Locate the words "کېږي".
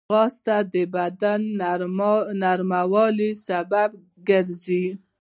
4.27-4.85